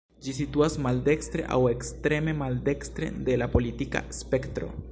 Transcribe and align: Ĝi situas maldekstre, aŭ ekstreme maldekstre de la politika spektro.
Ĝi 0.25 0.31
situas 0.35 0.77
maldekstre, 0.85 1.43
aŭ 1.57 1.59
ekstreme 1.73 2.35
maldekstre 2.39 3.11
de 3.29 3.37
la 3.43 3.49
politika 3.57 4.03
spektro. 4.23 4.71